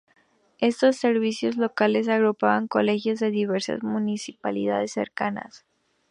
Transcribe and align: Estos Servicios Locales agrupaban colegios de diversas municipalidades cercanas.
Estos 0.57 0.95
Servicios 0.95 1.57
Locales 1.57 2.07
agrupaban 2.07 2.67
colegios 2.67 3.19
de 3.19 3.29
diversas 3.29 3.83
municipalidades 3.83 4.93
cercanas. 4.93 5.63